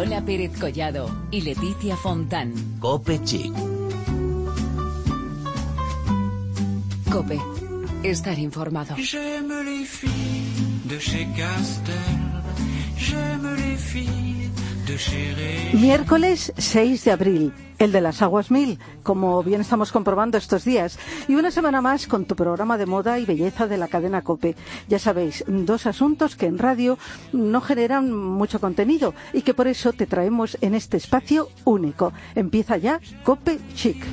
[0.00, 2.54] Lola Pérez Collado y Leticia Fontán.
[2.80, 3.52] Cope Chic.
[7.12, 7.38] Cope.
[8.02, 8.96] Estar informado.
[8.96, 11.94] J'aime les filles de chez Castel.
[12.96, 14.49] J'aime les filles.
[15.72, 20.98] Miércoles 6 de abril, el de las aguas mil, como bien estamos comprobando estos días.
[21.28, 24.56] Y una semana más con tu programa de moda y belleza de la cadena Cope.
[24.88, 26.98] Ya sabéis, dos asuntos que en radio
[27.32, 32.12] no generan mucho contenido y que por eso te traemos en este espacio único.
[32.34, 34.04] Empieza ya Cope Chic.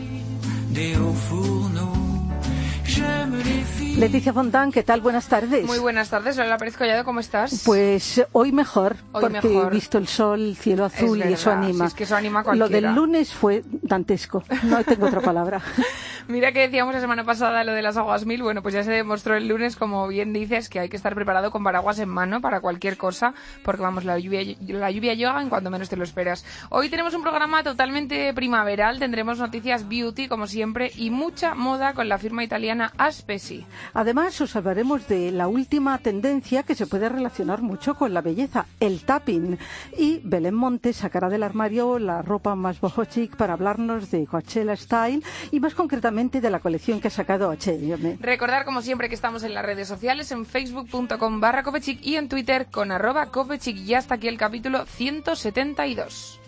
[3.98, 5.02] Leticia Fontán, ¿qué tal?
[5.02, 5.66] Buenas tardes.
[5.66, 7.64] Muy buenas tardes, Lola Pérez Collado, ¿cómo estás?
[7.66, 9.72] Pues hoy mejor, Hoy porque mejor.
[9.72, 11.86] he visto el sol, el cielo azul Es y eso anima.
[11.86, 15.62] si es que eso anima a Lo del lunes fue dantesco, no tengo otra palabra.
[16.28, 18.92] Mira que decíamos la semana pasada lo de las aguas mil, bueno, pues ya se
[18.92, 22.40] demostró el lunes, como bien dices, que hay que estar preparado con paraguas en mano
[22.42, 26.04] para cualquier cosa, porque vamos, la lluvia, la lluvia llega en cuanto menos te lo
[26.04, 26.46] esperas.
[26.70, 32.10] Hoy tenemos un programa totalmente primaveral, tendremos noticias beauty, como siempre, y mucha moda con
[32.10, 33.66] la firma italiana Aspesi.
[33.94, 38.66] Además, os hablaremos de la última tendencia que se puede relacionar mucho con la belleza,
[38.80, 39.58] el tapping.
[39.98, 43.04] Y Belén Montes sacará del armario la ropa más boho
[43.38, 48.18] para hablarnos de Coachella Style y más concretamente de la colección que ha sacado H&M.
[48.20, 51.64] Recordar, como siempre, que estamos en las redes sociales, en facebook.com barra
[52.02, 53.30] y en Twitter con arroba.
[53.66, 56.40] Y hasta aquí el capítulo 172.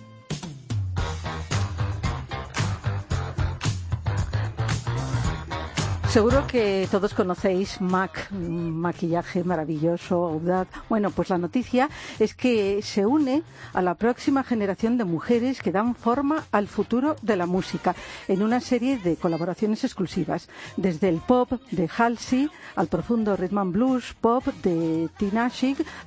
[6.09, 10.67] Seguro que todos conocéis MAC, maquillaje maravilloso, audaz.
[10.89, 13.43] Bueno, pues la noticia es que se une
[13.73, 17.95] a la próxima generación de mujeres que dan forma al futuro de la música
[18.27, 23.73] en una serie de colaboraciones exclusivas, desde el pop de Halsey al profundo rhythm and
[23.73, 25.51] blues pop de Tina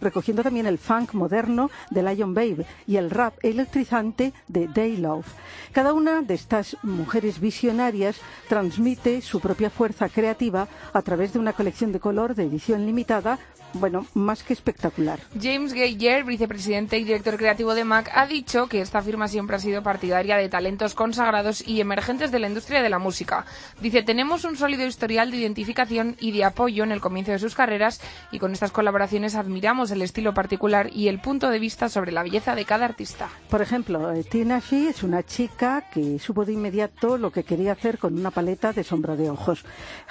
[0.01, 5.27] recogiendo también el funk moderno de Lion Babe y el rap electrizante de Day Love.
[5.71, 8.17] Cada una de estas mujeres visionarias
[8.49, 13.39] transmite su propia fuerza creativa a través de una colección de color de edición limitada,
[13.75, 15.21] bueno, más que espectacular.
[15.41, 19.59] James Gayer, vicepresidente y director creativo de MAC, ha dicho que esta firma siempre ha
[19.59, 23.47] sido partidaria de talentos consagrados y emergentes de la industria de la música.
[23.81, 27.55] Dice, tenemos un sólido historial de identificación y de apoyo en el comienzo de sus
[27.55, 28.01] carreras
[28.31, 32.23] y con estas colaboraciones admiramos el estilo particular y el punto de vista sobre la
[32.23, 33.31] belleza de cada artista.
[33.49, 37.73] Por ejemplo, eh, Tina Shee es una chica que supo de inmediato lo que quería
[37.73, 39.65] hacer con una paleta de sombra de ojos.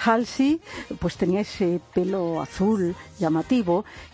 [0.03, 0.61] Halsey,
[0.99, 3.50] pues tenía ese pelo azul llamativo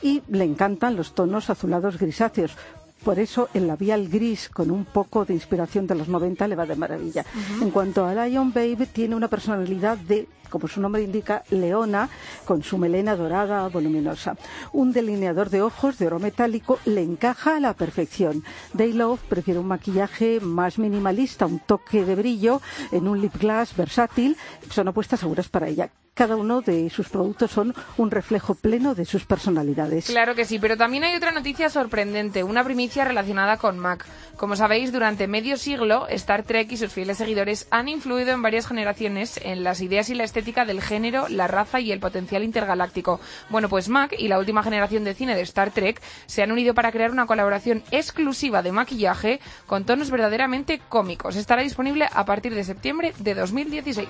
[0.02, 2.56] y le encantan los tonos azulados grisáceos.
[3.03, 6.66] Por eso el labial gris con un poco de inspiración de los 90 le va
[6.66, 7.24] de maravilla.
[7.62, 12.09] En cuanto a Lion Babe, tiene una personalidad de, como su nombre indica, leona,
[12.46, 14.35] con su melena dorada voluminosa.
[14.74, 18.44] Un delineador de ojos de oro metálico le encaja a la perfección.
[18.74, 23.75] Day Love prefiere un maquillaje más minimalista, un toque de brillo en un lip gloss
[23.75, 24.38] versátil.
[24.69, 25.90] Son apuestas seguras para ella.
[26.18, 30.07] Cada uno de sus productos son un reflejo pleno de sus personalidades.
[30.07, 34.03] Claro que sí, pero también hay otra noticia sorprendente, una primicia relacionada con Mac.
[34.36, 38.66] Como sabéis, durante medio siglo, Star Trek y sus fieles seguidores han influido en varias
[38.66, 40.24] generaciones en las ideas y la
[40.66, 43.20] del género, la raza y el potencial intergaláctico.
[43.50, 46.74] Bueno, pues Mac y la última generación de cine de Star Trek se han unido
[46.74, 51.36] para crear una colaboración exclusiva de maquillaje con tonos verdaderamente cómicos.
[51.36, 54.08] Estará disponible a partir de septiembre de 2016.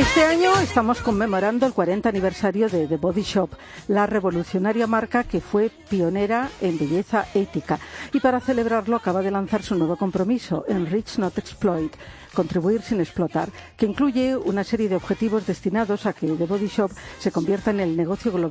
[0.00, 3.50] Este año estamos conmemorando el 40 aniversario de The Body Shop,
[3.86, 7.78] la revolucionaria marca que fue pionera en belleza ética.
[8.14, 11.92] Y para celebrarlo acaba de lanzar su nuevo compromiso, Enrich Not Exploit,
[12.34, 16.90] contribuir sin explotar, que incluye una serie de objetivos destinados a que The Body Shop
[17.18, 18.50] se convierta en el negocio global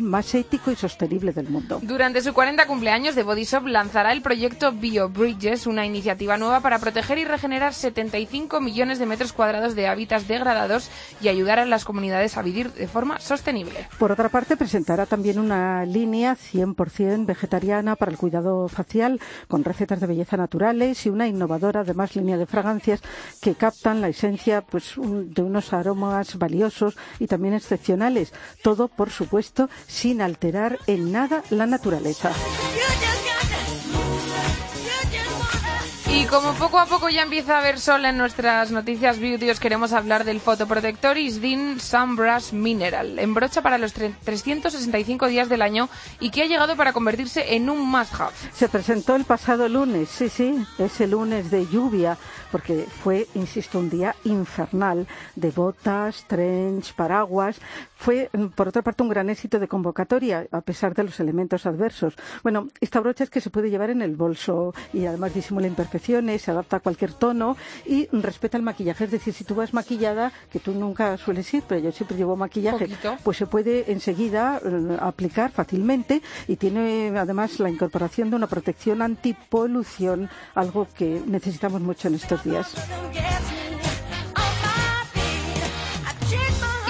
[0.00, 1.80] más ético y sostenible del mundo.
[1.82, 6.78] Durante su 40 cumpleaños, The Body Shop lanzará el proyecto BioBridges, una iniciativa nueva para
[6.78, 11.84] proteger y regenerar 75 millones de metros cuadrados de hábitats degradados y ayudar a las
[11.84, 13.88] comunidades a vivir de forma sostenible.
[13.98, 20.00] Por otra parte, presentará también una línea 100% vegetariana para el cuidado facial, con recetas
[20.00, 23.00] de belleza naturales y una innovadora, además, línea de fragancias
[23.40, 28.32] que captan la esencia pues, de unos aromas valiosos y también excepcionales.
[28.62, 32.32] Todo, por supuesto, sin alterar en nada la naturaleza.
[36.16, 39.60] Y como poco a poco ya empieza a haber sol en nuestras noticias beauty, os
[39.60, 45.90] queremos hablar del fotoprotector Isdin Sunbrush Mineral, en brocha para los 365 días del año
[46.18, 48.32] y que ha llegado para convertirse en un must-have.
[48.54, 52.16] Se presentó el pasado lunes, sí, sí, ese lunes de lluvia,
[52.50, 57.60] porque fue, insisto, un día infernal de botas, trench, paraguas.
[57.94, 61.66] Fue, mm, por otra parte, un gran éxito de convocatoria, a pesar de los elementos
[61.66, 62.14] adversos.
[62.42, 66.05] Bueno, esta brocha es que se puede llevar en el bolso y además disimula imperfecciones,
[66.06, 69.04] se adapta a cualquier tono y respeta el maquillaje.
[69.04, 72.36] Es decir, si tú vas maquillada, que tú nunca sueles ir, pero yo siempre llevo
[72.36, 73.16] maquillaje, Poquito.
[73.24, 79.02] pues se puede enseguida eh, aplicar fácilmente y tiene además la incorporación de una protección
[79.02, 82.74] antipolución, algo que necesitamos mucho en estos días.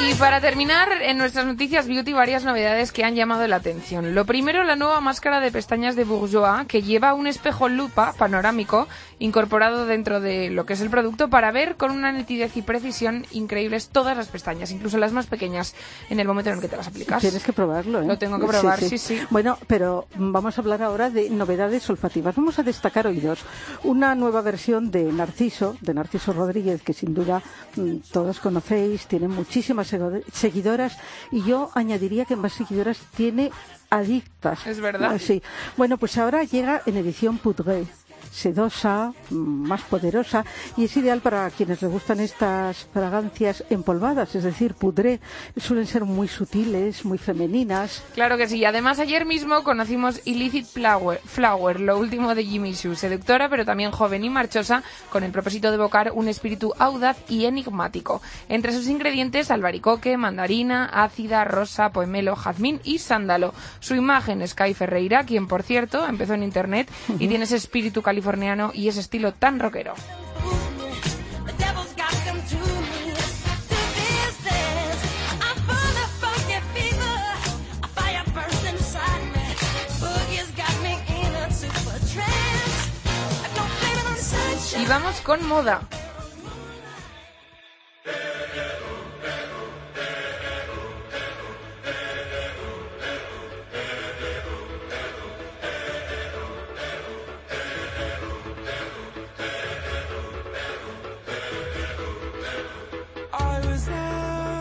[0.08, 4.14] Y para terminar, en nuestras noticias beauty varias novedades que han llamado la atención.
[4.14, 8.86] Lo primero, la nueva máscara de pestañas de Bourjois, que lleva un espejo lupa panorámico
[9.18, 13.26] incorporado dentro de lo que es el producto para ver con una nitidez y precisión
[13.32, 15.74] increíbles todas las pestañas, incluso las más pequeñas,
[16.08, 17.20] en el momento en el que te las aplicas.
[17.20, 18.06] Tienes que probarlo, ¿eh?
[18.06, 19.20] Lo tengo que probar, sí, sí.
[19.30, 22.36] Bueno, pero vamos a hablar ahora de novedades olfativas.
[22.36, 23.40] Vamos a destacar hoy dos.
[23.82, 27.42] Una nueva versión de Narciso, de Narciso Rodríguez, que sin duda
[27.74, 29.95] mm, todos conocéis, tiene muchísimas
[30.32, 30.96] seguidoras
[31.30, 33.50] y yo añadiría que más seguidoras tiene
[33.90, 34.66] adictas.
[34.66, 35.12] Es verdad.
[35.14, 35.42] Ah, Sí.
[35.76, 37.86] Bueno, pues ahora llega en edición Poudre
[38.32, 40.44] sedosa, más poderosa
[40.76, 45.20] y es ideal para quienes les gustan estas fragancias empolvadas, es decir, pudré,
[45.56, 48.02] suelen ser muy sutiles, muy femeninas.
[48.14, 48.64] Claro que sí.
[48.64, 53.90] Además, ayer mismo conocimos Illicit Flower, Flower, lo último de Jimmy Choo, seductora pero también
[53.90, 58.22] joven y marchosa, con el propósito de evocar un espíritu audaz y enigmático.
[58.48, 63.54] Entre sus ingredientes, albaricoque, mandarina, ácida, rosa, pomelo, jazmín y sándalo.
[63.80, 68.02] Su imagen es Kai Ferreira, quien, por cierto, empezó en internet y tiene ese espíritu
[68.16, 69.94] californiano y ese estilo tan rockero.
[71.44, 72.40] The devil's got them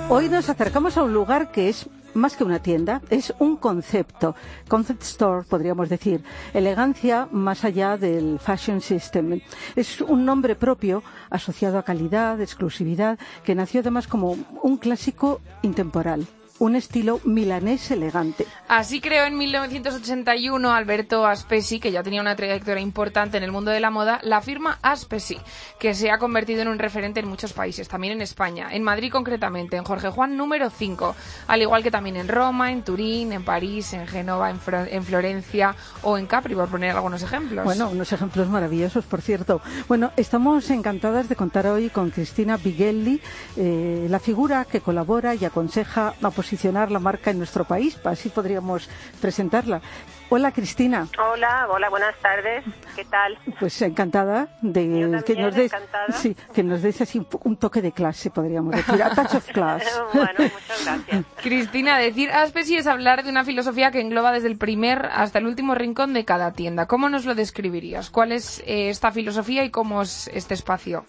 [0.08, 4.36] Hoy nos acercamos a un lugar que es más que una tienda, es un concepto,
[4.68, 6.24] concept store podríamos decir,
[6.54, 9.42] elegancia más allá del fashion system.
[9.76, 16.28] Es un nombre propio asociado a calidad, exclusividad, que nació además como un clásico intemporal,
[16.58, 18.46] un estilo milanés elegante.
[18.70, 23.72] Así creó en 1981 Alberto Aspesi, que ya tenía una trayectoria importante en el mundo
[23.72, 25.38] de la moda, la firma Aspesi,
[25.80, 29.12] que se ha convertido en un referente en muchos países, también en España, en Madrid
[29.12, 31.16] concretamente, en Jorge Juan número 5,
[31.48, 35.04] al igual que también en Roma, en Turín, en París, en Génova, en, Fro- en
[35.04, 37.66] Florencia o en Capri, por poner algunos ejemplos.
[37.66, 39.62] Bueno, unos ejemplos maravillosos, por cierto.
[39.90, 43.20] Bueno, estamos encantadas de contar hoy con Cristina Bigelli,
[43.58, 47.98] eh, la figura que colabora y aconseja a posicionar la marca en nuestro país.
[48.06, 48.88] Así podríamos
[49.20, 49.82] presentarla.
[50.30, 51.08] Hola, Cristina.
[51.20, 52.64] Hola, hola, buenas tardes.
[52.96, 53.38] ¿Qué tal?
[53.60, 56.12] Pues encantada de Yo también, que nos des, encantada.
[56.12, 59.84] sí, que nos des así un toque de clase, podríamos decir, a touch of class.
[60.14, 61.26] bueno, muchas gracias.
[61.42, 65.48] Cristina, decir Aspesi es hablar de una filosofía que engloba desde el primer hasta el
[65.48, 66.86] último rincón de cada tienda.
[66.88, 68.12] ¿Cómo nos lo describirías?
[68.12, 71.06] ¿Cuál es eh, esta filosofía y cómo es este espacio?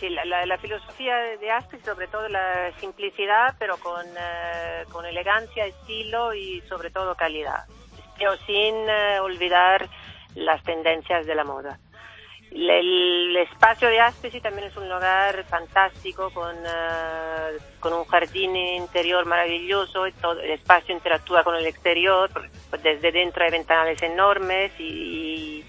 [0.00, 5.04] Sí, la, la- la filosofía de Aspis, sobre todo la simplicidad, pero con, eh, con
[5.06, 7.64] elegancia, estilo y sobre todo calidad.
[8.16, 9.88] Pero sin eh, olvidar
[10.34, 11.78] las tendencias de la moda.
[12.50, 19.26] El, espacio de Aspesi también es un lugar fantástico con, eh, con un jardín interior
[19.26, 20.06] maravilloso.
[20.06, 22.30] y todo el espacio interactúa con el exterior.
[22.82, 25.66] Desde dentro hay ventanales enormes y, y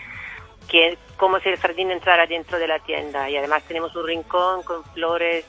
[0.69, 3.29] que como si el jardín entrara dentro de la tienda.
[3.29, 5.45] Y además tenemos un rincón con flores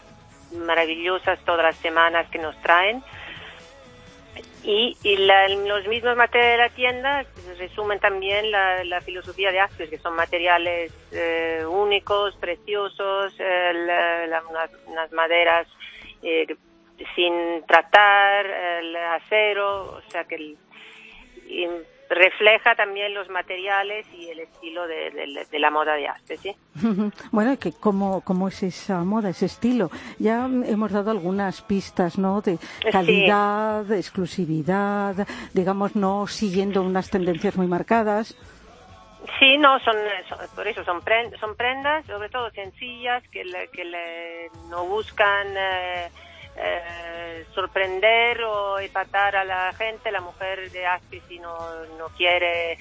[0.52, 3.02] maravillosas todas las semanas que nos traen.
[4.62, 7.24] Y, y la- los mismos materiales de la tienda
[7.58, 14.30] resumen también la, filosofía de Aspes, que son materiales eh, únicos, preciosos, eh,
[14.88, 15.66] unas, maderas
[16.22, 16.46] eh,
[17.14, 20.58] sin tratar, el acero, o sea que el-
[22.10, 26.56] refleja también los materiales y el estilo de, de- de la moda de Aspes, ¿sí?
[27.30, 29.90] Bueno, que cómo, cómo es esa moda, ese estilo.
[30.18, 32.40] Ya hemos dado algunas pistas, ¿no?
[32.40, 32.58] De
[32.90, 38.36] calidad, de exclusividad, digamos, no siguiendo unas tendencias muy marcadas.
[39.38, 39.94] Sí, no, son,
[40.28, 44.84] son- por eso son, pren- son prendas, sobre todo sencillas, que, le- que le- no
[44.86, 46.08] buscan eh,
[46.56, 50.10] eh, sorprender o empatar a la gente.
[50.10, 51.56] La mujer de Aspesi no,
[51.98, 52.76] no quiere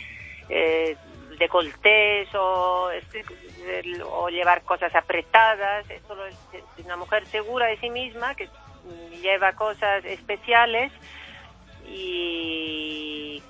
[0.49, 0.97] eh,
[1.37, 2.89] decoltés o,
[4.29, 5.89] llevar cosas apretadas.
[5.89, 6.23] Es solo
[6.83, 8.49] una mujer segura de sí misma que
[9.21, 10.91] lleva cosas especiales
[11.87, 13.41] y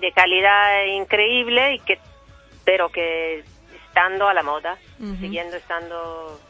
[0.00, 1.98] de calidad increíble y que
[2.64, 3.44] pero que
[3.86, 4.78] estando a la moda
[5.20, 6.40] siguiendo estando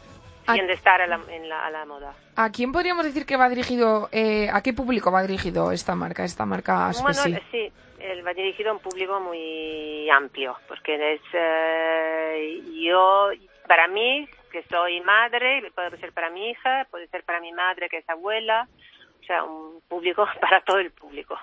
[0.46, 0.52] Ah.
[0.52, 3.48] siguiendo estar a la, en la, a la moda ¿A quién podríamos decir que va
[3.48, 7.72] dirigido, eh, a qué público va dirigido esta marca, esta marca bueno sí
[8.26, 13.30] va dirigido a un público muy amplio porque es eh, yo
[13.66, 17.88] para mí que soy madre puede ser para mi hija puede ser para mi madre
[17.88, 18.68] que es abuela
[19.22, 21.38] o sea un público para todo el público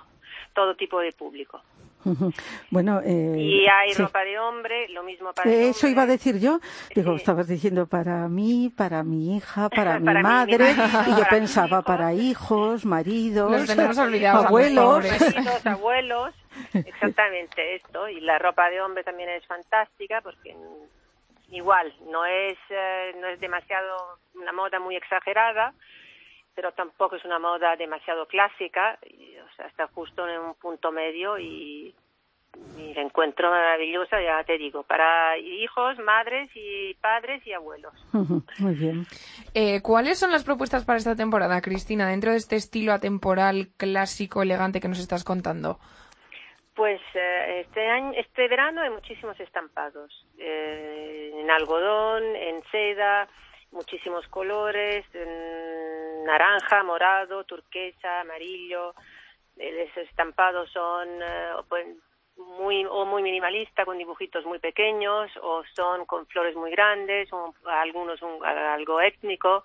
[0.53, 1.61] todo tipo de público.
[2.69, 4.01] Bueno, eh, Y hay sí.
[4.01, 6.59] ropa de hombre, lo mismo para Eh, Eso iba a decir yo.
[6.95, 7.17] Digo, Sí.
[7.17, 10.73] estabas diciendo para mí, para mi hija, para, mi Para mí, mi madre.
[10.75, 15.05] madre, y yo para pensaba para hijos, maridos, Los tenemos olvidados a los abuelos.
[15.05, 16.35] Maridos, abuelos,
[16.73, 18.07] exactamente esto.
[18.09, 20.55] Y la ropa de hombre también es fantástica porque
[21.49, 25.73] igual no es eh, no es demasiado una moda muy exagerada,
[26.55, 28.97] pero tampoco es una moda demasiado clásica.
[29.07, 31.93] Y, o sea, está justo en un punto medio y,
[32.77, 37.93] y la encuentro maravillosa, ya te digo, para hijos, madres y padres y abuelos.
[38.59, 39.05] Muy bien.
[39.53, 44.41] Eh, ¿Cuáles son las propuestas para esta temporada, Cristina, dentro de este estilo atemporal, clásico,
[44.41, 45.79] elegante que nos estás contando?
[46.75, 53.27] Pues eh, este año, este verano hay muchísimos estampados eh, en algodón, en seda,
[53.71, 55.05] muchísimos colores,
[56.25, 58.93] naranja, morado, turquesa, amarillo.
[59.57, 61.53] Los estampados son eh,
[62.37, 67.29] muy o muy minimalista con dibujitos muy pequeños o son con flores muy grandes,
[67.65, 69.63] algunos un- algo étnico.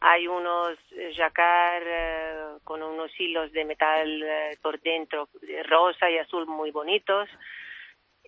[0.00, 0.76] Hay unos
[1.16, 6.70] jacquard eh, con unos hilos de metal eh, por dentro, de rosa y azul muy
[6.70, 7.28] bonitos.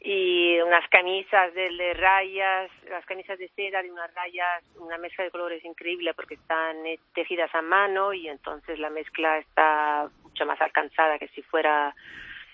[0.01, 5.25] Y unas camisas de, de rayas, las camisas de seda de unas rayas, una mezcla
[5.25, 10.47] de colores increíble porque están eh, tejidas a mano y entonces la mezcla está mucho
[10.47, 11.95] más alcanzada que si fuera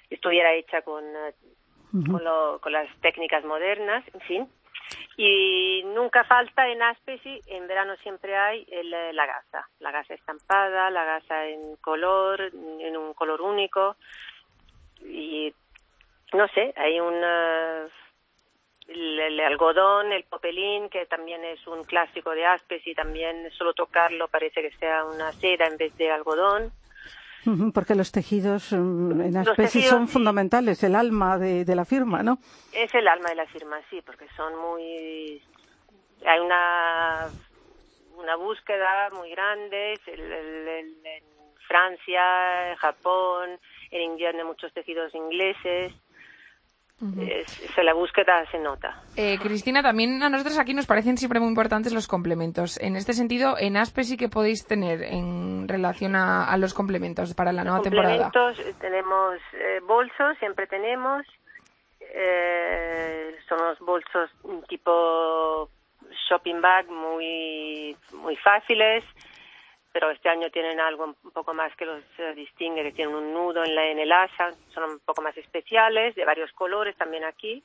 [0.09, 1.35] estuviera hecha con, eh,
[2.11, 4.49] con, lo- con las técnicas modernas, en fin.
[5.17, 10.15] Y nunca falta en Aspesi, en verano siempre hay el, eh, la gasa, la gasa
[10.15, 12.41] estampada, la gasa en color,
[12.81, 13.97] en un color único.
[15.01, 15.53] Y
[16.35, 17.87] no sé, hay un eh,
[18.89, 24.29] el, el algodón, el popelín, que también es un clásico de Aspesi, también solo tocarlo
[24.29, 26.73] parece que sea una seda en vez de algodón.
[27.75, 31.85] Porque los tejidos mm, en Los Aspesi tejidos, son fundamentales, el alma de, de la
[31.85, 32.39] firma, ¿no?
[32.73, 35.43] Es el alma de la firma, sí, porque son muy...
[36.25, 37.29] Hay una,
[38.17, 41.25] una búsqueda muy grande, el- el- el- en
[41.67, 43.59] Francia, en Japón,
[43.91, 45.93] en invierno hay muchos tejidos ingleses,
[47.21, 49.01] es, es- la búsqueda se nota.
[49.17, 52.79] Eh, Cristina, también a nosotros aquí nos parecen siempre muy importantes los complementos.
[52.81, 57.35] En este sentido, en ASPE sí que podéis tener en relación a, a los complementos
[57.35, 58.31] para la nueva temporada.
[58.31, 61.27] Complementos, eh, tenemos eh, bolsos, siempre tenemos.
[62.15, 64.31] eh, son los bolsos
[64.69, 65.69] tipo
[66.29, 69.03] shopping bag muy, muy fáciles,
[69.93, 73.33] pero este año tienen algo un poco más que los eh, distingue, que tienen un
[73.35, 77.25] nudo en, la, en el asa, son un poco más especiales, de varios colores también
[77.25, 77.63] aquí.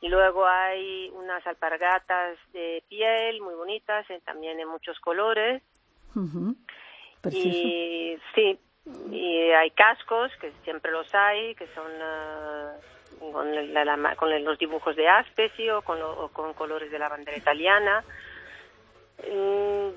[0.00, 5.62] Y luego hay unas alpargatas de piel muy bonitas, eh, también en muchos colores.
[7.40, 8.58] Y sí,
[9.10, 12.74] y hay cascos, que siempre los hay, que son ah,
[13.32, 16.98] con, la- la- con los dibujos de Aspesi o con, lo- o con colores de
[16.98, 18.04] la bandera italiana.
[19.18, 19.88] Mm,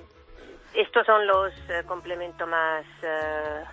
[0.73, 2.83] estos son los eh, complementos más...
[3.03, 3.63] eh,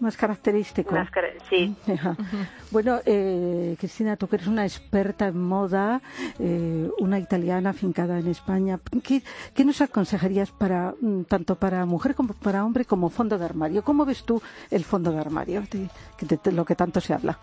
[0.00, 0.94] Más característico.
[0.94, 1.10] más
[1.48, 1.74] sí.
[2.70, 6.00] Bueno, eh, Cristina, tú que eres una experta en moda,
[6.38, 9.22] eh, una italiana afincada en España, ¿qué,
[9.54, 13.82] qué nos aconsejarías para mm, tanto para mujer como para hombre como fondo de armario?
[13.82, 15.88] ¿Cómo ves tú el fondo de armario, de,
[16.20, 17.38] de- de lo que tanto se habla?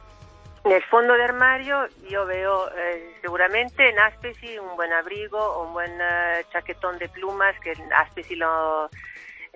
[0.63, 5.73] En el fondo de armario yo veo eh, seguramente en Aspesi un buen abrigo, un
[5.73, 8.89] buen eh, chaquetón de plumas, que en Aspesi lo,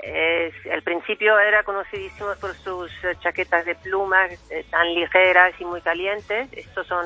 [0.02, 5.66] es, al principio era conocidísimo por sus eh, chaquetas de plumas eh, tan ligeras y
[5.66, 6.50] muy calientes.
[6.54, 7.06] Estos son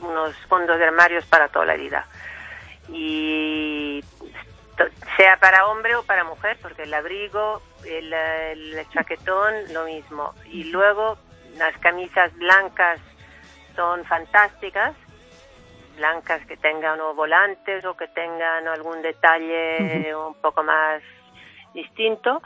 [0.00, 2.06] unos fondos de armarios para toda la vida.
[2.88, 4.02] Y
[5.16, 10.34] sea para hombre o para mujer, porque el abrigo, el, eh, el chaquetón, lo mismo.
[10.46, 11.18] Y luego
[11.56, 13.00] las camisas blancas
[13.76, 14.94] son fantásticas
[15.96, 21.02] blancas que tengan o volantes o que tengan algún detalle un poco más
[21.74, 22.42] distinto.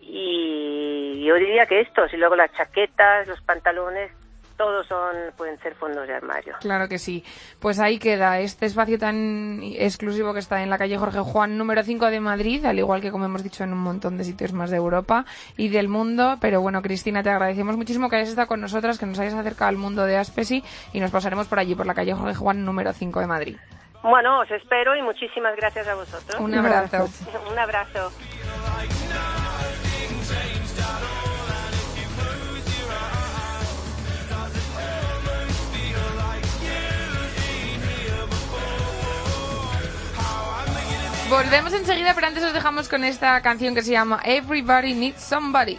[0.00, 4.10] Y yo diría que estos, y luego las chaquetas, los pantalones,
[4.58, 6.56] todos son pueden ser fondos de armario.
[6.60, 7.24] Claro que sí.
[7.60, 11.82] Pues ahí queda este espacio tan exclusivo que está en la calle Jorge Juan número
[11.82, 14.70] 5 de Madrid, al igual que como hemos dicho en un montón de sitios más
[14.70, 15.24] de Europa
[15.56, 16.36] y del mundo.
[16.40, 19.68] Pero bueno, Cristina, te agradecemos muchísimo que hayas estado con nosotras, que nos hayas acercado
[19.68, 20.62] al mundo de Aspesi
[20.92, 23.56] y nos pasaremos por allí, por la calle Jorge Juan número 5 de Madrid.
[24.02, 26.40] Bueno, os espero y muchísimas gracias a vosotros.
[26.40, 27.08] Un abrazo.
[27.50, 28.10] Un abrazo.
[41.28, 45.78] Volvemos enseguida, pero antes os dejamos con esta canción que se llama Everybody Needs Somebody.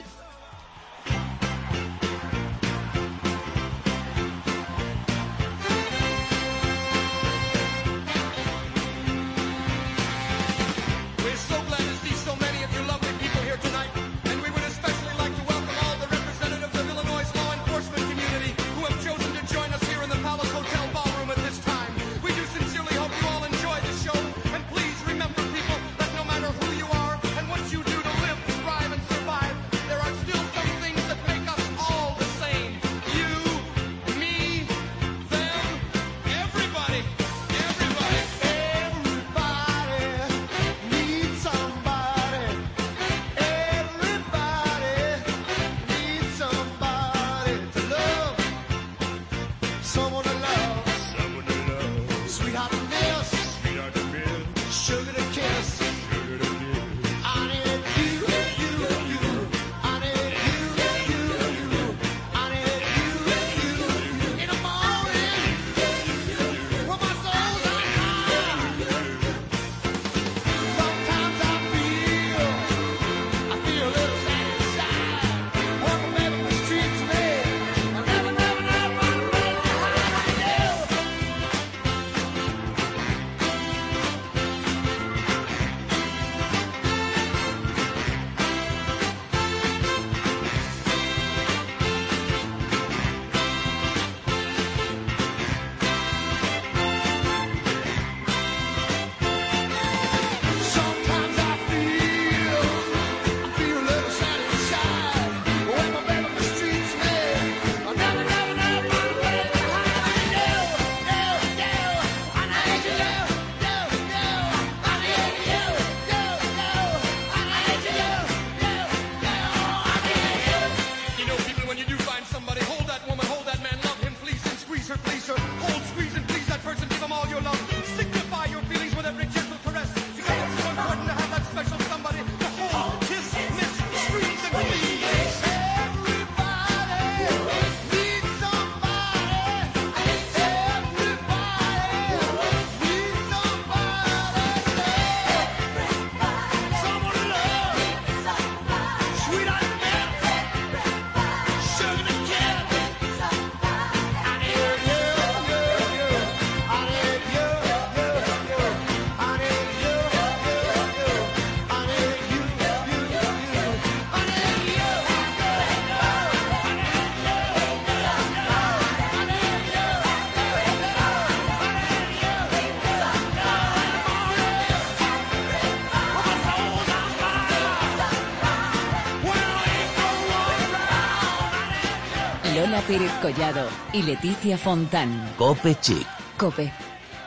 [182.69, 185.09] Lola Pérez Collado y Leticia Fontán.
[185.39, 186.05] Cope Chic.
[186.37, 186.71] Cope.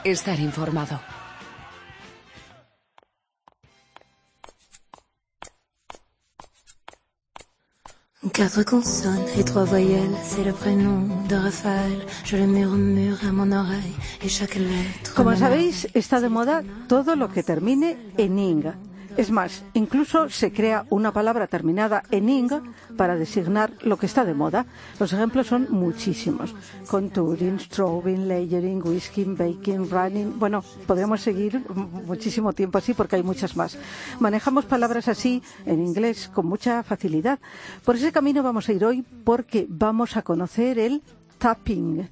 [0.04, 1.00] Estar informado.
[8.32, 12.06] Quatre consonnes et trois voyelles, c'est le prénom de Raphaël.
[12.24, 15.12] Je le murmure à mon oreille et chaque lettre.
[15.16, 18.72] Como sabéis, está de moda todo lo que termine en ing.
[19.16, 22.50] Es más, incluso se crea una palabra terminada en ing
[22.96, 24.64] para designar lo que está de moda.
[24.98, 26.54] Los ejemplos son muchísimos.
[26.88, 30.38] Contouring, strobing, layering, whisking, baking, running.
[30.38, 31.62] Bueno, podríamos seguir
[32.06, 33.78] muchísimo tiempo así porque hay muchas más.
[34.18, 37.38] Manejamos palabras así en inglés con mucha facilidad.
[37.84, 41.02] Por ese camino vamos a ir hoy porque vamos a conocer el
[41.38, 42.08] tapping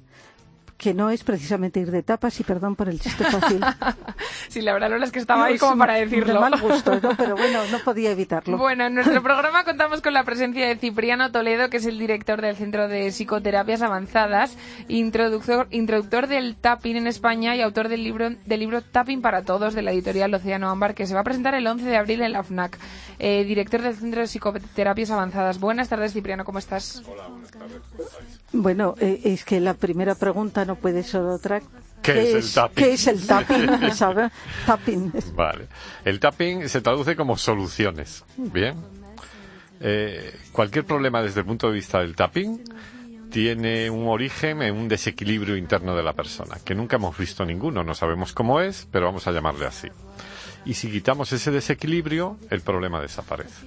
[0.81, 3.61] que no es precisamente ir de tapas, y perdón por el chiste fácil.
[4.49, 6.41] Sí, la verdad, Lola, es que estaba ahí como para De decirlo.
[6.41, 7.15] mal gusto, ¿no?
[7.15, 8.57] pero bueno, no podía evitarlo.
[8.57, 12.41] Bueno, en nuestro programa contamos con la presencia de Cipriano Toledo, que es el director
[12.41, 14.57] del Centro de Psicoterapias Avanzadas,
[14.89, 19.73] introductor, introductor del tapping en España y autor del libro, del libro Tapping para Todos
[19.75, 22.31] de la editorial Océano Ámbar, que se va a presentar el 11 de abril en
[22.33, 22.77] la FNAC.
[23.19, 25.59] Eh, director del Centro de Psicoterapias Avanzadas.
[25.59, 27.03] Buenas tardes, Cipriano, ¿cómo estás?
[28.53, 31.61] Bueno, eh, es que la primera pregunta no puede ser otra.
[32.01, 32.83] ¿Qué es el tapping?
[32.83, 33.91] ¿Qué es el tapping?
[33.93, 34.29] ¿Sabe?
[34.65, 35.13] Tapping.
[35.35, 35.67] Vale.
[36.03, 38.23] El tapping se traduce como soluciones.
[38.37, 38.75] Bien.
[39.79, 42.61] Eh, cualquier problema desde el punto de vista del tapping
[43.31, 47.83] tiene un origen en un desequilibrio interno de la persona, que nunca hemos visto ninguno,
[47.83, 49.87] no sabemos cómo es, pero vamos a llamarle así.
[50.65, 53.65] Y si quitamos ese desequilibrio, el problema desaparece.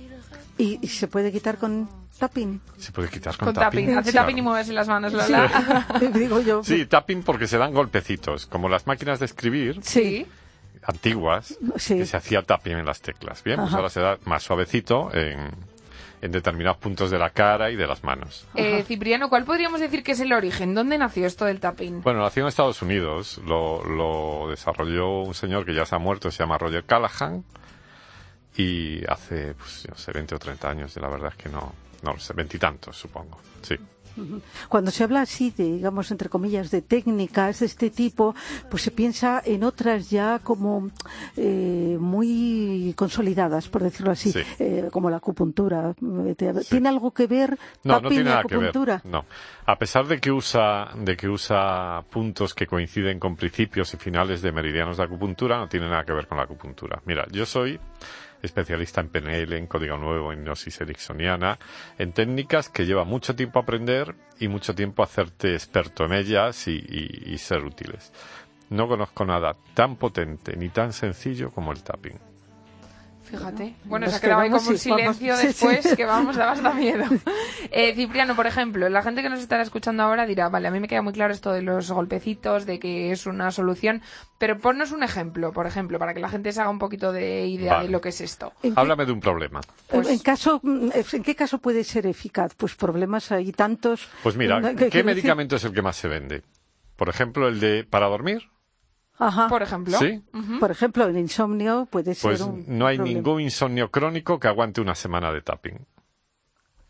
[0.59, 1.89] ¿Y, y se puede quitar con
[2.19, 2.61] tapping?
[2.79, 3.97] Se puede quitar con, Con tapping.
[3.99, 4.27] Hace claro.
[4.27, 5.87] tapping y mueves las manos, Lola.
[6.15, 6.63] Digo yo.
[6.63, 10.27] Sí, tapping porque se dan golpecitos, como las máquinas de escribir Sí.
[10.85, 11.97] antiguas, Sí.
[11.99, 13.43] que se hacía tapping en las teclas.
[13.43, 15.51] Bien, pues ahora se da más suavecito en,
[16.23, 18.47] en determinados puntos de la cara y de las manos.
[18.55, 20.75] Eh, Cipriano, ¿cuál podríamos decir que es el origen?
[20.75, 22.03] ¿Dónde nació esto del tapping?
[22.03, 26.31] Bueno, nació en Estados Unidos, lo, lo desarrolló un señor que ya se ha muerto,
[26.31, 27.45] se llama Roger Callahan,
[28.57, 31.73] y hace, pues, no sé, 20 o 30 años, y la verdad es que no,
[32.03, 33.77] no lo sé, veintitantos, supongo, sí.
[34.69, 38.33] Cuando se habla así de, digamos, entre comillas, de técnicas de este tipo,
[38.71, 40.89] pues se piensa en otras ya como
[41.37, 44.41] eh, muy consolidadas, por decirlo así, Sí.
[44.61, 45.95] eh, como la acupuntura.
[46.29, 46.37] Eh,
[46.71, 48.69] ¿Tiene algo que ver No, no tiene nada que ver.
[48.69, 49.01] acupuntura?
[49.03, 49.25] No.
[49.67, 54.43] A pesar de que usa, de que usa puntos que coinciden con principios y finales
[54.43, 57.03] de meridianos de acupuntura, no tiene nada que ver con la acupuntura.
[57.05, 57.81] Mira, yo soy
[58.47, 61.59] especialista en PNL, en código nuevo, en hipnosis ericksoniana,
[61.99, 67.37] en técnicas que lleva mucho tiempo aprender y mucho tiempo hacerte experto en ellas y,
[67.39, 68.13] ser útiles.
[68.71, 72.34] No conozco nada tan potente ni tan sencillo como el tapping.
[73.25, 73.75] Fíjate.
[73.85, 74.81] Bueno, Nos se ha quedado ahí como un vamos.
[74.81, 75.97] silencio Sí, después sí.
[75.97, 77.05] que vamos, daba hasta miedo.
[77.71, 80.79] Eh, Cipriano, por ejemplo, la gente que nos estará escuchando ahora dirá, vale, a mí
[80.79, 84.03] me queda muy claro esto de los golpecitos, de que es una solución,
[84.39, 87.47] pero ponnos un ejemplo, por ejemplo, para que la gente se haga un poquito de
[87.47, 87.87] idea Vale.
[87.87, 88.53] de lo que es esto.
[88.63, 89.61] ¿En qué- Háblame de un problema.
[89.89, 92.55] Pues- en, caso, mm, ¿En qué caso puede ser eficaz?
[92.55, 94.07] Pues problemas hay tantos.
[94.23, 95.05] Pues mira, ¿Qué ¿qué, quiere decir?
[95.07, 96.43] medicamento es el que más se vende?
[96.97, 98.43] Por ejemplo, el de para dormir.
[99.19, 99.49] Ajá.
[99.49, 99.97] Por ejemplo.
[99.99, 100.23] Sí.
[100.59, 103.15] Por ejemplo, el insomnio puede ser Pues un no hay problema.
[103.19, 105.79] ningún insomnio crónico que aguante una semana de tapping.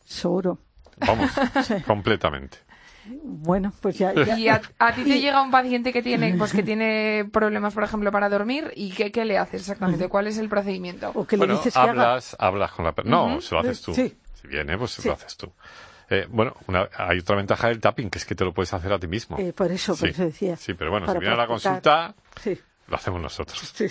[0.04, 0.58] Seguro.
[0.98, 1.30] Vamos,
[1.86, 2.58] completamente.
[3.22, 4.14] Bueno, pues ya.
[4.14, 4.38] ya.
[4.38, 7.84] Y a, a ti te llega un paciente que tiene, pues que tiene problemas, por
[7.84, 11.10] ejemplo, para dormir, y qué, qué le haces exactamente, cuál es el procedimiento.
[11.14, 11.90] O que le bueno, dices que haga.
[11.90, 13.16] hablas, hablas con la persona.
[13.34, 13.92] No, se lo haces tú.
[13.94, 14.16] Sí.
[14.40, 15.06] Si viene, pues Sí.
[15.08, 15.52] lo haces tú.
[16.10, 18.92] Eh, bueno, una- hay otra ventaja del tapping, que es que te lo puedes hacer
[18.92, 19.38] a ti mismo.
[19.38, 20.14] Eh, por eso, por Sí.
[20.14, 20.56] eso decía.
[20.56, 23.58] Sí, pero bueno, si viene a la consulta, Sí, lo hacemos nosotros.
[23.74, 23.88] sí.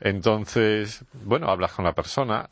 [0.00, 2.48] Entonces, bueno, hablas con la persona.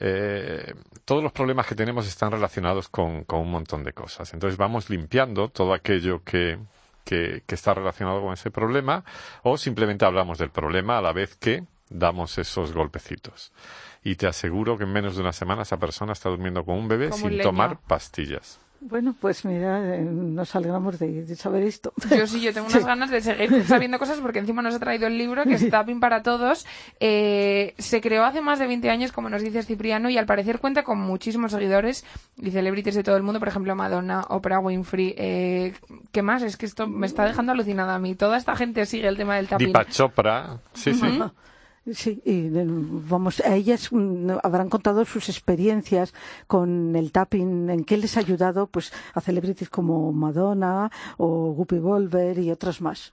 [0.00, 4.32] eh, todos los problemas que tenemos están relacionados con, con un montón de cosas.
[4.32, 6.56] Entonces vamos limpiando todo aquello que,
[7.04, 9.02] que, que está relacionado con ese problema
[9.42, 13.52] o simplemente hablamos del problema a la vez que damos esos golpecitos.
[14.04, 16.88] Y te aseguro que en menos de una semana esa persona está durmiendo con un
[16.88, 18.60] bebé Como sin tomar pastillas.
[18.80, 21.92] Bueno, pues mira, eh, nos alegramos de, de saber esto.
[22.16, 25.08] Yo sí, yo tengo unas ganas de seguir sabiendo cosas porque encima nos ha traído
[25.08, 26.64] el libro que es Tapping para Todos.
[27.00, 30.60] Eh, se creó hace más de 20 años, como nos dice Cipriano, y al parecer
[30.60, 32.04] cuenta con muchísimos seguidores
[32.36, 35.12] y celebrities de todo el mundo, por ejemplo Madonna, Oprah Winfrey.
[35.18, 35.74] Eh,
[36.12, 36.42] ¿Qué más?
[36.42, 38.14] Es que esto me está dejando alucinada a mí.
[38.14, 39.48] Toda esta gente sigue el tema del.
[39.48, 41.20] Deepak Chopra, sí, sí.
[41.92, 46.12] Sí, y eh, vamos, a ellas mm, habrán contado sus experiencias
[46.46, 51.78] con el tapping, en qué les ha ayudado pues a celebrities como Madonna o Guppy
[51.78, 53.12] Wolver y otras más.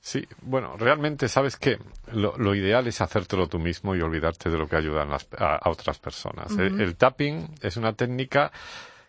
[0.00, 1.78] Sí, bueno, realmente sabes que
[2.12, 5.56] lo, lo ideal es hacértelo tú mismo y olvidarte de lo que ayudan las- a,
[5.56, 6.56] a otras personas.
[6.56, 8.52] El- el, tapping es una técnica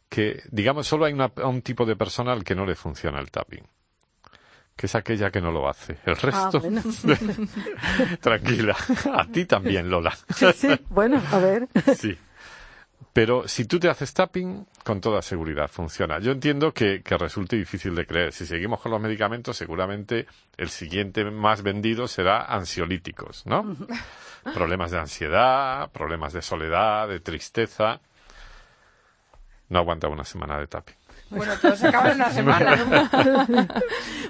[0.10, 3.30] que, digamos, solo hay una- un tipo de persona al que no le funciona el
[3.30, 3.64] tapping,
[4.80, 5.98] que es aquella que no lo hace.
[6.06, 6.82] El resto, Ah, bueno.
[8.22, 8.78] tranquila,
[9.14, 10.18] a ti también, Lola.
[10.34, 11.68] Sí, sí, bueno, a ver.
[11.98, 12.18] Sí.
[13.12, 16.20] Pero si tú te haces tapping, con toda seguridad funciona.
[16.20, 18.32] Yo entiendo que, que resulte difícil de creer.
[18.32, 23.76] Si seguimos con los medicamentos, seguramente el siguiente más vendido será ansiolíticos, ¿no?
[24.54, 28.00] problemas de ansiedad, problemas de soledad, de tristeza.
[29.68, 30.96] No aguanta una semana de tapping.
[31.30, 32.78] Bueno, todo se acaba en una semana.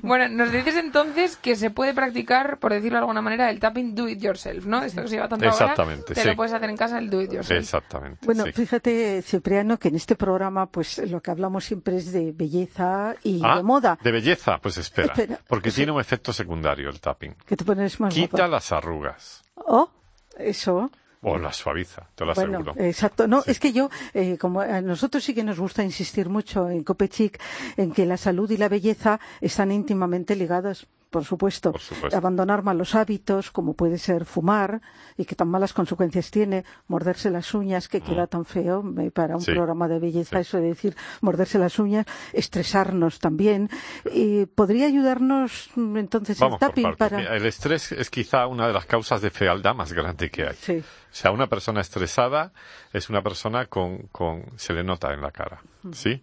[0.02, 3.96] bueno, nos dices entonces que se puede practicar, por decirlo de alguna manera, el tapping
[3.96, 4.84] do it yourself, ¿no?
[4.84, 6.28] Esto que se lleva tanto ahora, Exactamente, te sí.
[6.28, 7.60] lo puedes hacer en casa el do it yourself.
[7.62, 8.26] Exactamente.
[8.26, 8.52] Bueno, sí.
[8.52, 13.42] fíjate, Cipriano, que en este programa, pues lo que hablamos siempre es de belleza y
[13.44, 13.98] Ah, de moda.
[14.04, 15.14] De belleza, pues espera.
[15.14, 15.40] Espera.
[15.48, 17.36] Porque tiene un efecto secundario el tapping.
[17.46, 18.48] Que te pones más Quita guapa.
[18.48, 19.44] las arrugas.
[19.56, 19.90] Oh,
[20.38, 20.92] eso.
[21.22, 22.76] O las suaviza, te lo Bueno, aseguro.
[22.86, 23.28] exacto.
[23.28, 23.52] No, Sí.
[23.52, 27.42] es que yo, eh, como a nosotros sí que nos gusta insistir mucho en Copechic,
[27.76, 30.88] en que la salud y la belleza están íntimamente ligadas.
[31.10, 31.72] Por supuesto.
[31.72, 32.16] Por supuesto.
[32.18, 34.82] abandonar malos hábitos, como puede ser fumar,
[35.18, 39.42] y que tan malas consecuencias tiene, morderse las uñas, que queda tan feo para un.
[39.42, 39.54] Sí.
[39.54, 40.42] programa de belleza, Sí.
[40.42, 43.70] eso de decir morderse las uñas, estresarnos también.
[44.14, 47.36] Y podría ayudarnos mm, entonces Vamos el tapping para.
[47.36, 50.56] El estrés es quizá una de las causas de fealdad más grande que hay.
[50.56, 50.78] Sí.
[50.78, 50.84] O
[51.16, 52.52] sea, una persona estresada
[52.94, 56.22] es una persona con, con se le nota en la cara, ¿sí?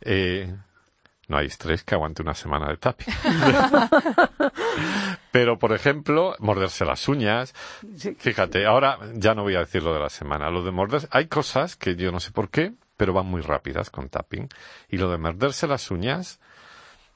[0.00, 0.54] Eh,
[1.28, 3.12] no hay estrés que aguante una semana de tapping.
[5.32, 7.54] Pero, por ejemplo, morderse las uñas.
[8.18, 10.50] Fíjate, ahora ya no voy a decir lo de la semana.
[10.50, 13.90] Lo de morderse, hay cosas que yo no sé por qué, pero van muy rápidas
[13.90, 14.48] con tapping.
[14.88, 16.40] Y lo de morderse las uñas,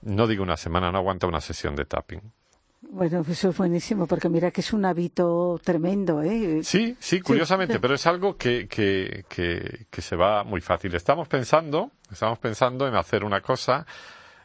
[0.03, 2.33] no digo una semana, no aguanta una sesión de tapping.
[2.83, 6.61] Bueno, eso es buenísimo, porque mira que es un hábito tremendo, ¿eh?
[6.65, 10.95] Sí, sí, curiosamente, pero es algo que, que, que, que se va muy fácil.
[10.95, 13.87] Estamos pensando, estamos pensando en hacer una cosa,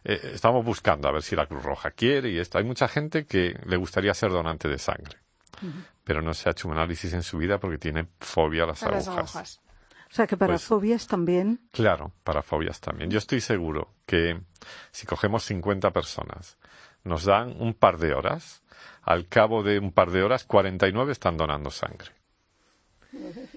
[0.04, 2.58] eh, estamos buscando a ver si la Cruz Roja quiere y esto.
[2.58, 5.18] Hay mucha gente que le gustaría ser donante de sangre,
[6.04, 8.84] pero no se ha hecho un análisis en su vida porque tiene fobia a las
[8.84, 9.62] A las agujas.
[10.12, 11.62] O sea que para Pues- fobias también.
[11.72, 13.10] Claro, para fobias también.
[13.10, 14.40] Yo estoy seguro que
[14.92, 16.58] si cogemos 50 personas,
[17.06, 18.64] nos dan un par de horas,
[19.02, 22.12] al cabo de un par de horas, 49 están donando sangre.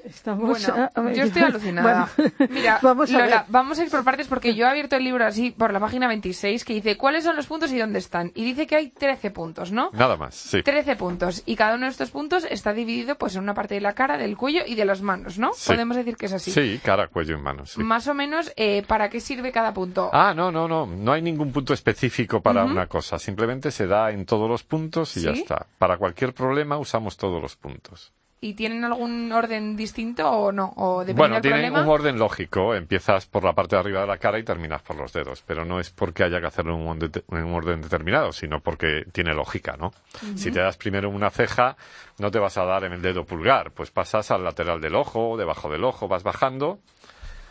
[0.04, 0.48] Estamos.
[0.66, 2.08] Bueno, a- yo estoy alucinada.
[2.16, 3.44] Bueno, Mira, vamos a Lola, ver.
[3.48, 6.08] vamos a ir por partes porque yo he abierto el libro así por la página
[6.08, 8.32] 26 que dice cuáles son los puntos y dónde están.
[8.34, 9.90] Y dice que hay 13 puntos, ¿no?
[9.92, 10.62] Nada más, sí.
[10.62, 11.42] 13 puntos.
[11.46, 14.16] Y cada uno de estos puntos está dividido pues en una parte de la cara,
[14.16, 15.52] del cuello y de las manos, ¿no?
[15.54, 15.72] Sí.
[15.72, 16.50] Podemos decir que es así.
[16.50, 17.72] Sí, cara, cuello y manos.
[17.72, 17.82] sí.
[17.82, 20.10] Más o menos, eh, ¿para qué sirve cada punto?
[20.12, 20.86] Ah, no, no, no.
[20.86, 23.18] No hay ningún punto específico para una cosa.
[23.18, 25.66] Simplemente se da en todos los puntos y ya está.
[25.78, 28.12] Para cualquier problema usamos todos los puntos.
[28.40, 30.72] ¿Y tienen algún orden distinto o no?
[30.76, 31.82] ¿O depende Bueno, tienen problema?
[31.82, 32.74] un orden lógico.
[32.74, 35.42] Empiezas por la parte de arriba de la cara y terminas por los dedos.
[35.44, 38.60] Pero no es porque haya que hacerlo en un orden, en un orden determinado, sino
[38.60, 39.90] porque tiene lógica, ¿no?
[40.36, 41.76] Si te das primero una ceja,
[42.18, 43.72] no te vas a dar en el dedo pulgar.
[43.72, 46.78] Pues pasas al lateral del ojo, debajo del ojo, vas bajando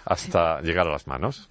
[0.07, 1.49] hasta llegar a las manos.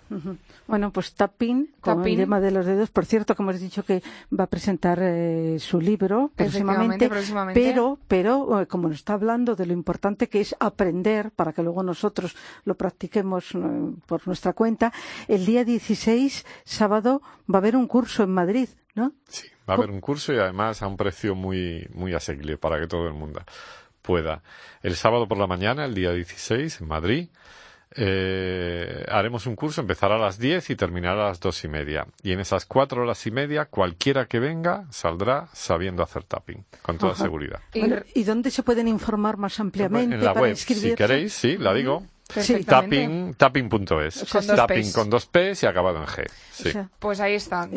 [0.66, 2.90] Bueno, pues tapping, con el tema de los dedos.
[2.90, 4.02] Por cierto, como has dicho que
[4.38, 7.60] va a presentar eh, su libro próximamente, próximamente.
[7.60, 11.62] pero, pero eh, como nos está hablando de lo importante que es aprender para que
[11.62, 13.58] luego nosotros lo practiquemos eh,
[14.06, 14.90] por nuestra cuenta,
[15.28, 17.20] el día 16, sábado,
[17.52, 19.12] va a haber un curso en Madrid, ¿no?
[19.28, 22.80] Sí, va a haber un curso y además a un precio muy, muy asequible para
[22.80, 23.42] que todo el mundo
[24.00, 24.42] pueda.
[24.82, 27.28] El sábado por la mañana, el día 16, en Madrid,
[27.96, 32.06] eh, haremos un curso, empezará a las 10 y terminará a las dos y media.
[32.22, 36.98] Y en esas cuatro horas y media, cualquiera que venga saldrá sabiendo hacer tapping, con
[36.98, 37.24] toda Ajá.
[37.24, 37.60] seguridad.
[37.74, 41.32] Y- Bueno, ¿Y dónde se pueden informar más ampliamente En la para web, si queréis,
[41.32, 42.04] sí, la digo.
[42.66, 44.24] Tapping, tapping.es.
[44.56, 44.92] Tapping Ps.
[44.92, 46.26] con dos P's y acabado en G.
[46.50, 46.68] Sí.
[46.70, 47.68] O sea, Pues ahí está,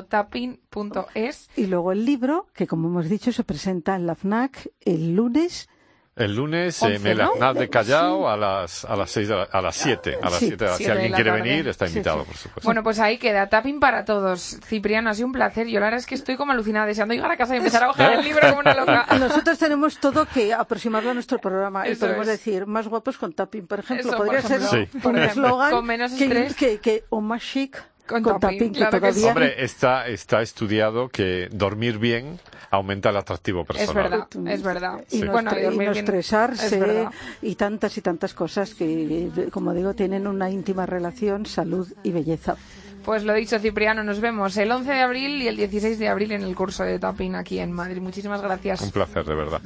[0.00, 1.48] www.tapping.es.
[1.56, 5.68] y luego el libro, que como hemos dicho, se presenta en la FNAC el lunes
[6.16, 7.32] El lunes Once, en el ¿no?
[7.32, 10.38] Aznal de Callao a las a las seis de la- a las siete, a las
[10.40, 10.48] Sí.
[10.48, 10.66] siete.
[10.76, 11.42] Si alguien quiere tarde.
[11.42, 12.26] venir está Sí, invitado, sí.
[12.26, 12.60] por supuesto.
[12.66, 14.58] Bueno, pues ahí queda, tapping para todos.
[14.66, 15.68] Cipriano, ha sido un placer.
[15.68, 17.90] Yo la verdad es que estoy como alucinada, deseando llegar a casa y empezar a
[17.90, 19.06] hojear el libro como una loca.
[19.18, 22.32] Nosotros tenemos todo que aproximarlo a nuestro programa y Eso podemos es.
[22.38, 24.08] decir más guapos con tapping, por ejemplo.
[24.08, 24.88] Eso, por Podría ser ejemplo.
[24.92, 24.98] Sí.
[24.98, 26.54] Por un eslogan con menos que, estrés.
[26.56, 29.20] que, que- o más chic Con con, tapping, tapping, claro que que sí.
[29.20, 34.10] todavía Hombre, está, está estudiado que dormir bien aumenta el atractivo Es personal.
[34.10, 35.04] verdad, es verdad.
[35.10, 35.22] y Sí.
[35.22, 37.08] no, Bueno, y no estresarse es
[37.42, 42.56] y tantas y tantas cosas que, como digo, tienen una íntima relación salud y belleza.
[43.04, 46.32] Pues lo dicho, Cipriano, nos vemos el 11 de abril y el 16 de abril
[46.32, 48.00] en el curso de tapping aquí en Madrid.
[48.00, 48.82] Muchísimas gracias.
[48.82, 49.60] Un placer, de verdad.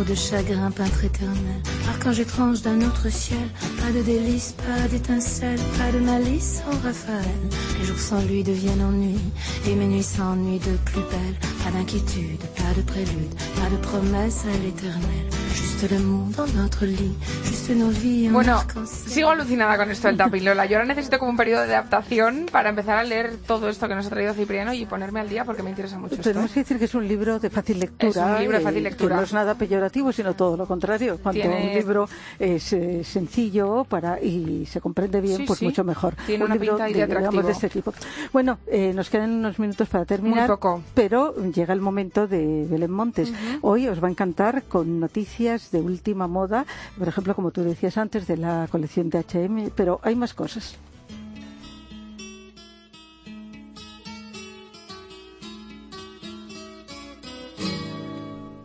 [0.00, 3.46] Peau de chagrin, peintre éternel, archange étrange d'un autre ciel,
[3.78, 7.40] pas de délices, pas d'étincelles, pas de malice en Raphaël.
[7.78, 9.20] Les jours sans lui deviennent ennui,
[9.66, 11.36] et mes nuits s'ennuient de plus belle.
[11.62, 15.26] Pas d'inquiétude, pas de prélude, pas de promesse à l'éternel.
[15.52, 18.62] Juste le mot dans notre lit, juste nos vies en Bueno,
[19.06, 20.66] sigo alucinada con esto del tapping, Lola.
[20.66, 23.94] Yo ahora necesito como un periodo de adaptación para empezar a leer todo esto que
[23.94, 26.30] nos ha traído Cipriano y ponerme al día porque me interesa mucho esto.
[26.30, 28.10] Tenemos que decir que es un libro de fácil lectura.
[28.10, 29.14] Es un libro de fácil eh, lectura.
[29.16, 31.18] Que no es nada peyorativo, sino todo lo contrario.
[31.22, 35.64] Cuando Tiene- un libro es eh, sencillo para y se comprende bien, Sí, pues sí.
[35.64, 36.14] mucho mejor.
[36.26, 37.92] Tiene un una libro pinta de, digamos, este tipo.
[38.32, 40.48] Bueno, eh, nos quedan unos minutos para terminar.
[40.48, 40.82] Muy poco.
[40.94, 43.32] Pero llega el momento de Belén Montes.
[43.62, 46.64] Hoy os va a encantar con noticias de última moda,
[46.98, 50.76] por ejemplo, como tú decías antes, de la colección de H&M, pero hay más cosas.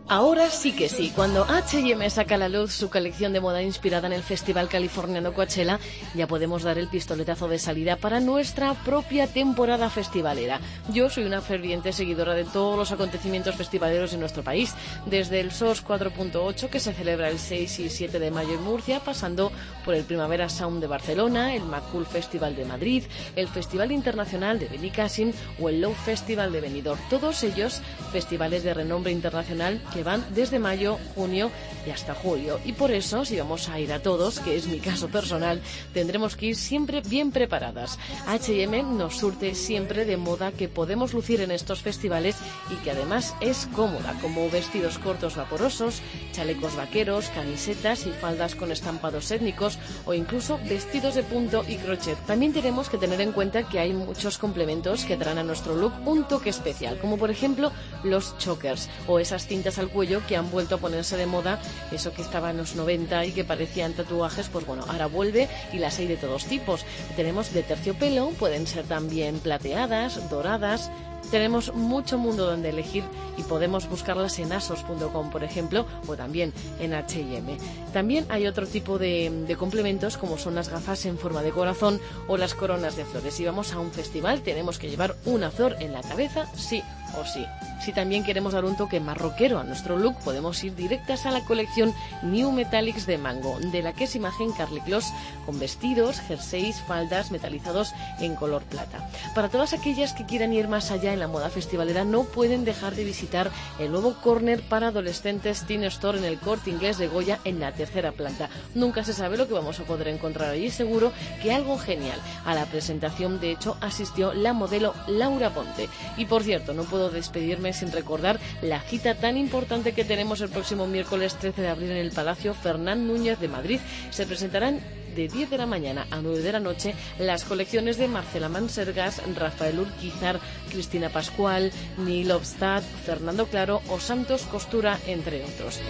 [0.08, 4.06] Ahora sí que sí, cuando H&M saca a la luz su colección de moda inspirada
[4.06, 5.80] en el Festival Californiano Coachella,
[6.14, 10.60] ya podemos dar el pistoletazo de salida para nuestra propia temporada festivalera.
[10.92, 15.50] Yo soy una ferviente seguidora de todos los acontecimientos festivaleros en nuestro país, desde el
[15.50, 19.50] SOS 4.8 que se celebra el 6 y 7 de mayo en Murcia, pasando
[19.84, 23.02] por el Primavera Sound de Barcelona, el Macul Festival de Madrid,
[23.34, 27.00] el Festival Internacional de Benicassim o el Low Festival de Benidorm.
[27.10, 31.50] Todos ellos festivales de renombre internacional que van desde mayo, junio
[31.86, 32.60] y hasta julio.
[32.64, 35.62] Y por eso, si vamos a ir a todos, que es mi caso personal,
[35.94, 37.98] tendremos que ir siempre bien preparadas.
[38.26, 42.36] H&M nos surte siempre de moda que podemos lucir en estos festivales
[42.70, 48.70] y que además es cómoda, como vestidos cortos vaporosos, chalecos vaqueros, camisetas y faldas con
[48.70, 52.18] estampados étnicos o incluso vestidos de punto y crochet.
[52.26, 55.92] También tenemos que tener en cuenta que hay muchos complementos que traen a nuestro look
[56.04, 57.72] un toque especial, como por ejemplo
[58.04, 61.60] los chokers o esas cintas al cuello que han vuelto a ponerse de moda,
[61.92, 65.78] eso que estaba en los 90 y que parecían tatuajes, pues bueno, ahora vuelve y
[65.78, 66.84] las hay de todos tipos.
[67.16, 70.90] Tenemos de terciopelo, pueden ser también plateadas, doradas,
[71.30, 73.04] tenemos mucho mundo donde elegir
[73.36, 77.56] y podemos buscarlas en asos.com, por ejemplo, o también en H&M.
[77.92, 82.00] También hay otro tipo de, de complementos como son las gafas en forma de corazón
[82.28, 83.34] o las coronas de flores.
[83.34, 86.82] Si vamos a un festival tenemos que llevar una flor en la cabeza, sí
[87.18, 87.44] o sí.
[87.80, 91.40] Si también queremos dar un toque marroquero a nuestro look, podemos ir directas a la
[91.44, 95.12] colección New Metallics de Mango, de la que es imagen Carly Kloss,
[95.44, 99.08] con vestidos, jerseys, faldas metalizados en color plata.
[99.34, 102.94] Para todas aquellas que quieran ir más allá en la moda festivalera, no pueden dejar
[102.94, 107.38] de visitar el nuevo corner para adolescentes Teen Store en el corte inglés de Goya
[107.44, 108.48] en la tercera planta.
[108.74, 111.12] Nunca se sabe lo que vamos a poder encontrar allí, seguro
[111.42, 112.18] que algo genial.
[112.44, 115.88] A la presentación, de hecho, asistió la modelo Laura Ponte.
[116.16, 120.48] Y por cierto, no puedo despedirme sin recordar la cita tan importante que tenemos el
[120.48, 123.80] próximo miércoles 13 de abril en el Palacio Fernán Núñez de Madrid.
[124.10, 124.80] Se presentarán
[125.16, 129.22] de 10 de la mañana a 9 de la noche las colecciones de Marcela Mansergas,
[129.34, 130.38] Rafael Urquizar,
[130.70, 135.80] Cristina Pascual, Neil Obstad, Fernando Claro o Santos Costura, entre otros.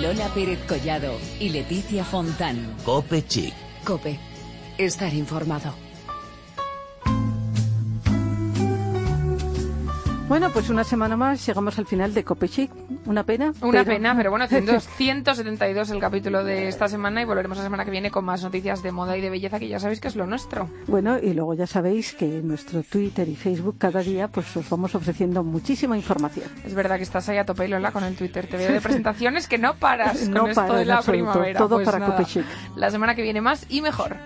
[0.00, 2.74] Lola Pérez Collado y Leticia Fontán.
[2.84, 3.52] Cope Chic.
[3.84, 4.18] Cope.
[4.78, 5.89] Estar informado.
[10.30, 12.70] Bueno, pues una semana más llegamos al final de Copechic.
[13.06, 13.52] Una pena.
[13.62, 17.64] Una pero- pena, pero bueno, 100 172 el capítulo de esta semana y volveremos la
[17.64, 20.06] semana que viene con más noticias de moda y de belleza que ya sabéis que
[20.06, 20.70] es lo nuestro.
[20.86, 24.70] Bueno, y luego ya sabéis que en nuestro Twitter y Facebook cada día pues os
[24.70, 26.46] vamos ofreciendo muchísima información.
[26.64, 28.46] Es verdad que estás ahí a tope, Lola, con el Twitter.
[28.46, 31.58] Te veo de presentaciones que no paras No con esto de la absoluto, primavera.
[31.58, 32.44] todo Pues para nada, Cope Chic.
[32.76, 34.16] La semana que viene más y mejor.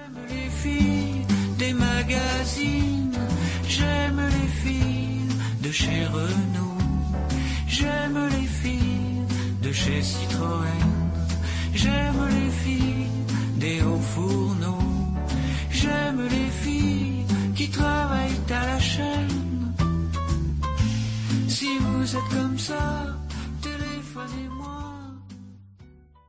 [5.65, 6.79] De chez Renault,
[7.67, 9.23] j'aime les filles
[9.63, 10.85] de chez Citroën,
[11.75, 13.09] j'aime les filles
[13.57, 14.93] des hauts fourneaux,
[15.71, 17.25] j'aime les filles
[17.57, 19.73] qui travaillent à la chaîne.
[21.49, 23.17] Si vous êtes comme ça,
[23.63, 24.54] téléphonez-moi.